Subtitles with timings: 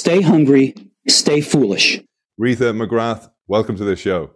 [0.00, 0.74] stay hungry,
[1.08, 2.00] stay foolish.
[2.38, 4.30] Rita McGrath, welcome to the show.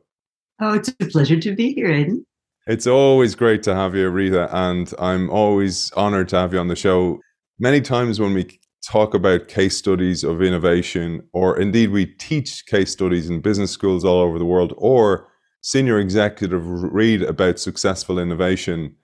[0.61, 2.27] Oh, it's a pleasure to be here, Aidan.
[2.67, 6.69] It's always great to have you, Rita, and I'm always honored to have you on
[6.69, 7.19] the show.
[7.59, 12.93] Many times when we talk about case studies of innovation, or indeed we teach case
[12.93, 15.29] studies in business schools all over the world, or
[15.63, 18.97] senior executive read about successful innovation,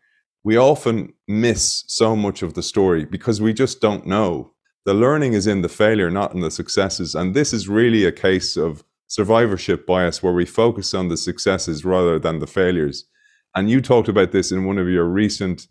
[0.44, 4.52] we often miss so much of the story because we just don't know.
[4.86, 7.14] The learning is in the failure, not in the successes.
[7.14, 11.84] And this is really a case of survivorship bias where we focus on the successes
[11.84, 13.04] rather than the failures.
[13.54, 15.66] And you talked about this in one of your recent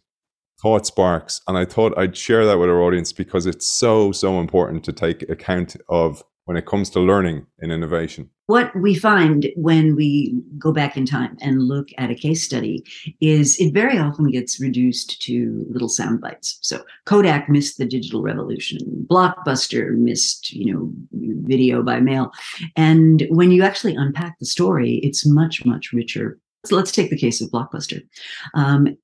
[0.61, 1.41] thought sparks.
[1.48, 4.93] And I thought I'd share that with our audience because it's so, so important to
[4.93, 8.27] take account of when it comes to learning and innovation?
[8.48, 12.84] What we find when we go back in time and look at a case study
[13.21, 16.57] is it very often gets reduced to little sound bites.
[16.62, 22.31] So Kodak missed the digital revolution, Blockbuster missed, you know, video by mail.
[22.76, 27.18] And when you actually unpack the story, it's much, much richer so let's take the
[27.18, 28.01] case of Blockbuster.
[28.54, 28.98] Um,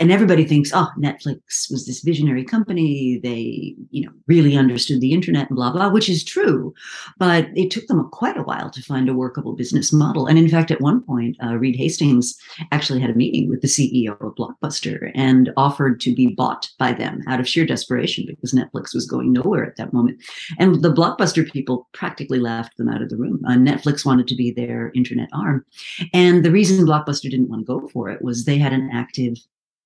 [0.00, 3.20] and everybody thinks, oh, Netflix was this visionary company.
[3.22, 6.72] They, you know, really understood the internet and blah blah, which is true.
[7.18, 10.26] But it took them quite a while to find a workable business model.
[10.26, 12.36] And in fact, at one point, uh, Reed Hastings
[12.72, 16.92] actually had a meeting with the CEO of Blockbuster and offered to be bought by
[16.92, 20.22] them out of sheer desperation because Netflix was going nowhere at that moment.
[20.58, 23.42] And the Blockbuster people practically laughed them out of the room.
[23.46, 25.64] Uh, Netflix wanted to be their internet arm,
[26.12, 29.36] and the reason Blockbuster didn't want to go for it was they had an active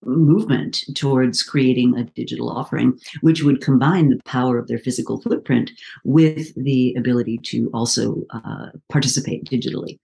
[0.04, 5.70] movement towards creating a digital offering, which would combine the power of their physical footprint
[6.04, 9.98] with the ability to also uh, participate digitally.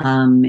[0.00, 0.42] Um,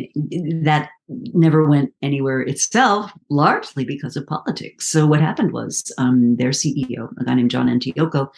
[0.63, 0.89] that
[1.33, 4.89] never went anywhere itself, largely because of politics.
[4.89, 8.29] So what happened was um, their CEO, a guy named John Antioco,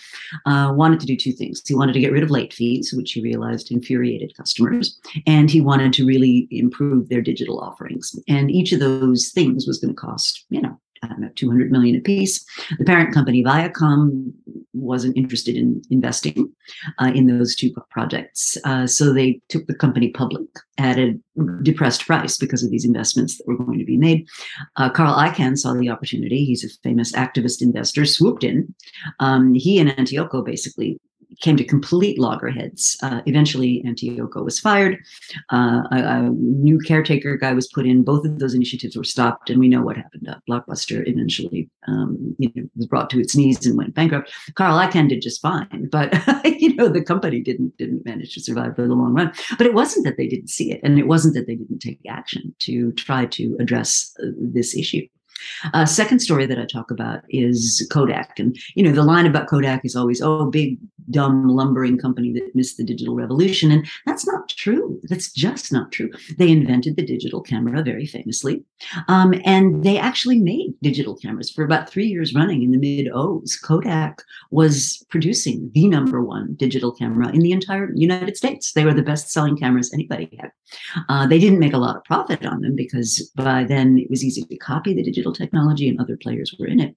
[0.46, 1.62] uh, wanted to do two things.
[1.66, 5.62] He wanted to get rid of late fees, which he realized infuriated customers, and he
[5.62, 8.18] wanted to really improve their digital offerings.
[8.28, 11.72] And each of those things was going to cost, you know, I don't know, 200
[11.72, 12.46] million apiece.
[12.78, 14.34] The parent company Viacom
[14.74, 16.52] wasn't interested in investing
[17.00, 18.58] uh, in those two projects.
[18.64, 21.20] Uh, so they took the company public at a
[21.62, 24.28] depressed price because of these investments that were going to be made.
[24.78, 26.46] Uh, Carl Icahn saw the opportunity.
[26.46, 28.74] He's a famous activist investor, swooped in.
[29.20, 31.00] Um, he and Antioco basically
[31.40, 32.98] came to complete loggerheads.
[33.02, 34.98] Uh, eventually, Antioco was fired.
[35.52, 38.04] Uh, a, a, new caretaker guy was put in.
[38.04, 40.28] Both of those initiatives were stopped, and we know what happened.
[40.28, 44.32] Uh, Blockbuster eventually um, you know, was brought to its knees and went bankrupt.
[44.56, 46.14] Carl Icahn did just fine, but
[46.46, 49.32] you know the company didn't didn't manage to survive for the long run.
[49.58, 52.00] But it wasn't that they didn't see it, and it wasn't that they didn't take
[52.08, 55.08] action to try to address uh, this issue.
[55.74, 58.40] Uh, second story that I talk about is Kodak.
[58.40, 60.78] And, you know, the line about Kodak is always, oh, big,
[61.12, 63.72] dumb, lumbering company that missed the digital revolution.
[63.72, 65.00] And that's not true.
[65.04, 66.10] That's just not true.
[66.38, 68.64] They invented the digital camera very famously.
[69.08, 73.12] Um, and they actually made digital cameras for about three years running in the mid
[73.14, 73.58] O's.
[73.58, 78.74] Kodak was producing the number one digital camera in the entire United States.
[78.74, 80.52] They were the best selling cameras anybody had.
[81.10, 84.24] Uh, they didn't make a lot of profit on them because by then it was
[84.24, 86.96] easy to copy the digital technology and other players were in it.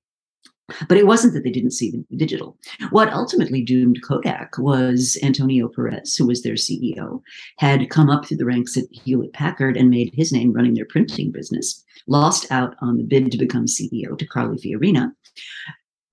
[0.88, 2.56] But it wasn't that they didn't see the digital.
[2.90, 7.20] What ultimately doomed Kodak was Antonio Perez, who was their CEO,
[7.58, 10.86] had come up through the ranks at Hewlett Packard and made his name running their
[10.86, 15.12] printing business, lost out on the bid to become CEO to Carly Fiorina,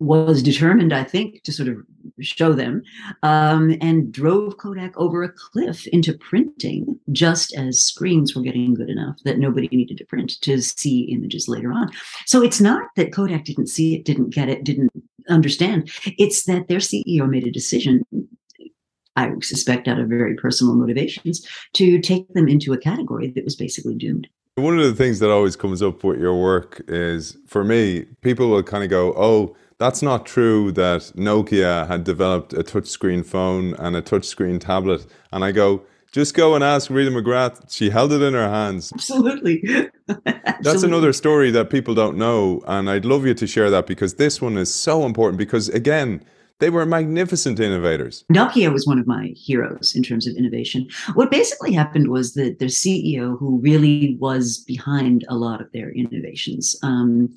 [0.02, 1.78] was determined, I think, to sort of
[2.20, 2.82] show them,
[3.22, 8.90] um, and drove Kodak over a cliff into printing just as screens were getting good
[8.90, 11.92] enough that nobody needed to print to see images later on.
[12.26, 14.92] So it's not that Kodak didn't see it, didn't get it, didn't
[15.30, 15.92] understand.
[16.18, 18.04] It's that their CEO made a decision.
[19.16, 23.56] I suspect out of very personal motivations to take them into a category that was
[23.56, 24.28] basically doomed.
[24.62, 28.50] One of the things that always comes up with your work is for me, people
[28.50, 33.74] will kind of go, oh, that's not true that Nokia had developed a touchscreen phone
[33.80, 35.08] and a touchscreen tablet.
[35.32, 35.82] And I go,
[36.12, 37.72] just go and ask Rita McGrath.
[37.72, 38.92] She held it in her hands.
[38.94, 39.90] Absolutely.
[40.62, 42.62] That's another story that people don't know.
[42.68, 45.40] And I'd love you to share that because this one is so important.
[45.40, 46.24] Because again,
[46.62, 48.24] they were magnificent innovators.
[48.32, 50.88] Nokia was one of my heroes in terms of innovation.
[51.16, 55.92] What basically happened was that their CEO, who really was behind a lot of their
[55.92, 57.36] innovations, um,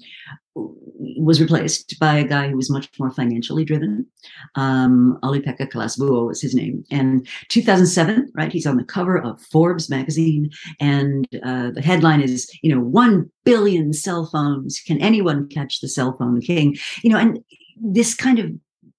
[0.54, 4.06] was replaced by a guy who was much more financially driven.
[4.54, 6.84] Um, Olli-Pekka Kallasvuo was his name.
[6.90, 8.52] And 2007, right?
[8.52, 10.50] He's on the cover of Forbes magazine,
[10.80, 14.80] and uh, the headline is, you know, one billion cell phones.
[14.80, 16.76] Can anyone catch the cell phone king?
[17.02, 17.40] You know, and
[17.80, 18.52] this kind of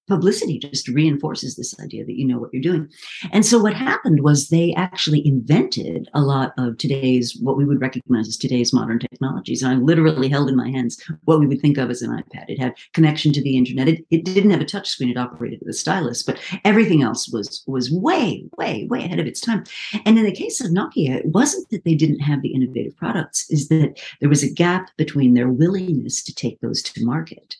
[0.06, 2.88] publicity just reinforces this idea that you know what you're doing.
[3.32, 7.80] And so what happened was they actually invented a lot of today's what we would
[7.80, 9.62] recognize as today's modern technologies.
[9.62, 12.44] And I literally held in my hands what we would think of as an iPad.
[12.48, 13.88] It had connection to the internet.
[13.88, 15.10] It, it didn't have a touch screen.
[15.10, 19.26] It operated with a stylus, but everything else was was way, way, way ahead of
[19.26, 19.64] its time.
[20.04, 23.50] And in the case of Nokia, it wasn't that they didn't have the innovative products,
[23.50, 27.56] is that there was a gap between their willingness to take those to market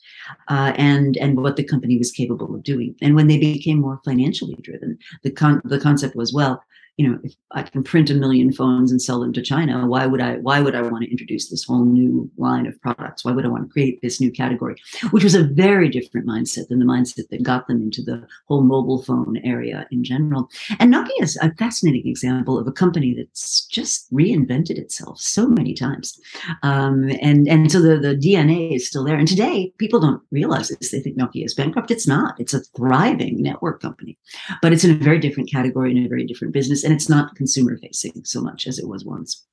[0.48, 2.94] uh, and and what the company was capable of doing.
[3.02, 6.62] And when they became more financially driven, the con- the concept was well,
[6.96, 10.06] you know, if I can print a million phones and sell them to China, why
[10.06, 13.22] would I why would I want to introduce this whole new line of products?
[13.22, 14.76] Why would I want to create this new category?
[15.10, 18.62] Which was a very different mindset than the mindset that got them into the whole
[18.62, 20.48] mobile phone area in general.
[20.78, 25.74] And Nokia is a fascinating example of a company that's just reinvented itself so many
[25.74, 26.18] times.
[26.62, 29.16] Um, and and so the, the DNA is still there.
[29.16, 30.92] And today people don't realize this.
[30.92, 31.90] They think Nokia is bankrupt.
[31.90, 32.40] It's not.
[32.40, 34.16] It's a thriving network company,
[34.62, 37.34] but it's in a very different category in a very different business and it's not
[37.34, 39.44] consumer facing so much as it was once.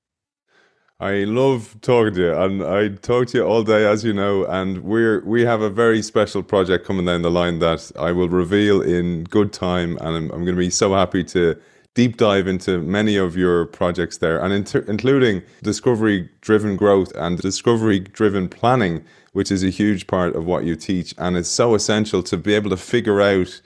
[1.00, 4.45] I love talking to you, and I talk to you all day, as you know.
[4.45, 8.30] And we're we have a very special project coming down the line that I will
[8.30, 11.59] reveal in good time, and I'm, I'm going to be so happy to
[11.95, 17.39] deep dive into many of your projects there, and inter- including discovery driven growth and
[17.39, 19.03] discovery driven planning,
[19.33, 22.53] which is a huge part of what you teach, and it's so essential to be
[22.53, 23.59] able to figure out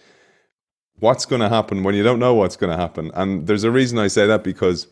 [0.99, 3.11] what's going to happen when you don't know what's going to happen.
[3.13, 4.87] And there's a reason I say that because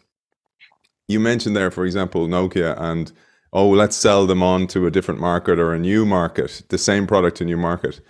[1.08, 3.12] you mentioned there, for example, Nokia and
[3.54, 7.08] oh, let's sell them on to a different market or a new market, the same
[7.08, 8.02] product to new market.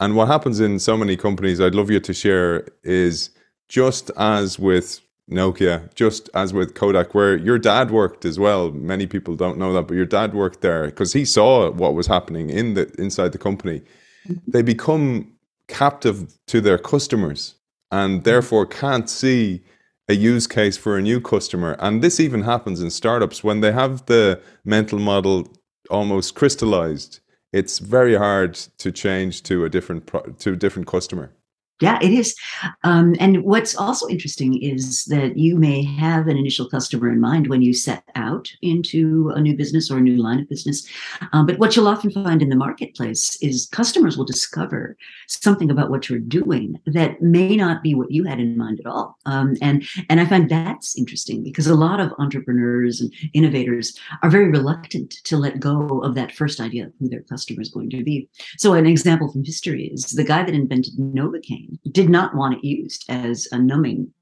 [0.00, 3.30] And what happens in so many companies, I'd love you to share, is
[3.68, 5.00] just as with
[5.30, 8.70] Nokia, just as with Kodak, where your dad worked as well.
[8.70, 12.06] Many people don't know that, but your dad worked there because he saw what was
[12.06, 13.82] happening in the inside the company.
[14.28, 14.50] Mm-hmm.
[14.50, 15.35] They become
[15.68, 17.56] captive to their customers
[17.90, 18.22] and hmm.
[18.22, 19.62] therefore can't see
[20.08, 21.76] a use case for a new customer.
[21.78, 25.48] And this even happens in startups when they have the mental model
[25.90, 27.20] almost crystallized.
[27.52, 31.32] It's very hard to change to a different pro- to a different customer.
[31.80, 32.34] Yeah, it is.
[32.84, 37.48] Um, and what's also interesting is that you may have an initial customer in mind
[37.48, 40.88] when you set out into a new business or a new line of business.
[41.34, 44.96] Um, but what you'll often find in the marketplace is customers will discover
[45.28, 48.86] something about what you're doing that may not be what you had in mind at
[48.86, 49.18] all.
[49.26, 54.30] Um, and and I find that's interesting because a lot of entrepreneurs and innovators are
[54.30, 57.90] very reluctant to let go of that first idea of who their customer is going
[57.90, 58.30] to be.
[58.56, 62.64] So an example from history is the guy that invented Novocaine did not want it
[62.64, 64.12] used as a numbing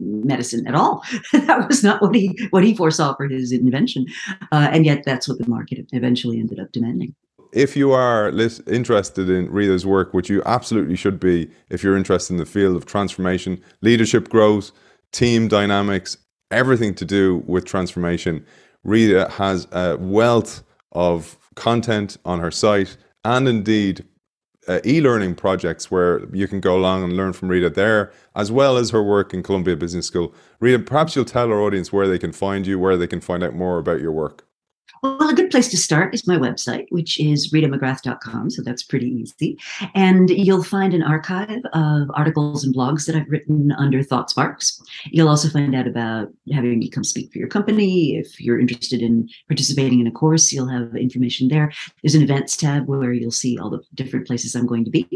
[0.00, 1.02] medicine at all.
[1.32, 4.06] that was not what he what he foresaw for his invention,
[4.52, 7.14] uh, and yet that's what the market eventually ended up demanding.
[7.52, 8.28] If you are
[8.66, 12.76] interested in Rita's work, which you absolutely should be, if you're interested in the field
[12.76, 14.72] of transformation, leadership growth,
[15.12, 16.18] team dynamics,
[16.50, 18.44] everything to do with transformation,
[18.84, 20.62] Rita has a wealth
[20.92, 24.04] of content on her site and indeed
[24.68, 28.76] uh, e-learning projects where you can go along and learn from Rita there, as well
[28.76, 30.34] as her work in Columbia Business School.
[30.60, 33.42] Rita, perhaps you'll tell our audience where they can find you, where they can find
[33.42, 34.46] out more about your work.
[35.02, 38.50] Well, a good place to start is my website, which is ritamcgrath.com.
[38.50, 39.58] So that's pretty easy.
[39.94, 44.80] And you'll find an archive of articles and blogs that I've written under Thought Sparks.
[45.06, 48.16] You'll also find out about having me come speak for your company.
[48.16, 51.72] If you're interested in participating in a course, you'll have information there.
[52.02, 55.06] There's an events tab where you'll see all the different places I'm going to be.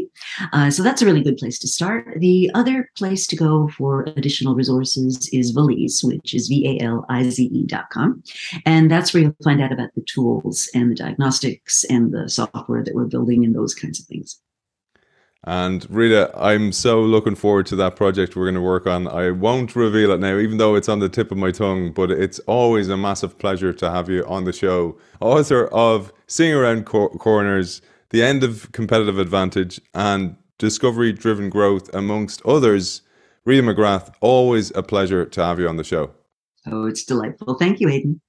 [0.53, 2.19] Uh, so that's a really good place to start.
[2.19, 7.05] The other place to go for additional resources is Valize, which is V A L
[7.09, 8.23] I Z E.com.
[8.65, 12.83] And that's where you'll find out about the tools and the diagnostics and the software
[12.83, 14.39] that we're building and those kinds of things.
[15.43, 19.07] And Rita, I'm so looking forward to that project we're going to work on.
[19.07, 22.11] I won't reveal it now, even though it's on the tip of my tongue, but
[22.11, 24.99] it's always a massive pleasure to have you on the show.
[25.19, 31.91] Author of Seeing Around Cor- Corners, The End of Competitive Advantage, and Discovery Driven Growth,
[31.93, 33.01] amongst others.
[33.43, 36.11] Rita McGrath, always a pleasure to have you on the show.
[36.67, 37.55] Oh, it's delightful.
[37.55, 38.21] Thank you, Aidan.